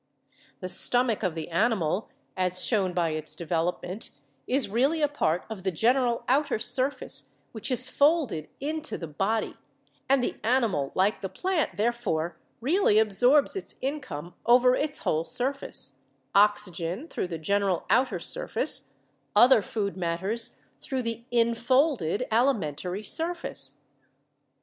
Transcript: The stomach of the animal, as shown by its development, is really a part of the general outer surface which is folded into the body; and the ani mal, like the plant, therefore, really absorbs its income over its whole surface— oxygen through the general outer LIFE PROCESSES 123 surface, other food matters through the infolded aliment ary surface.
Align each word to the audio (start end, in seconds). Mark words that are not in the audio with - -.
The 0.61 0.67
stomach 0.67 1.21
of 1.21 1.35
the 1.35 1.49
animal, 1.49 2.09
as 2.35 2.65
shown 2.65 2.91
by 2.91 3.09
its 3.11 3.35
development, 3.35 4.09
is 4.47 4.67
really 4.67 4.99
a 5.03 5.07
part 5.07 5.45
of 5.47 5.61
the 5.61 5.69
general 5.69 6.23
outer 6.27 6.57
surface 6.57 7.37
which 7.51 7.69
is 7.69 7.87
folded 7.87 8.49
into 8.59 8.97
the 8.97 9.05
body; 9.05 9.57
and 10.09 10.23
the 10.23 10.39
ani 10.43 10.69
mal, 10.69 10.91
like 10.95 11.21
the 11.21 11.29
plant, 11.29 11.77
therefore, 11.77 12.39
really 12.61 12.97
absorbs 12.97 13.55
its 13.55 13.75
income 13.79 14.33
over 14.43 14.73
its 14.75 14.97
whole 14.97 15.23
surface— 15.23 15.93
oxygen 16.33 17.07
through 17.07 17.27
the 17.27 17.37
general 17.37 17.85
outer 17.91 18.15
LIFE 18.15 18.33
PROCESSES 18.33 18.95
123 19.33 19.35
surface, 19.35 19.35
other 19.35 19.61
food 19.61 19.95
matters 19.95 20.57
through 20.79 21.03
the 21.03 21.25
infolded 21.29 22.25
aliment 22.31 22.83
ary 22.83 23.03
surface. 23.03 23.81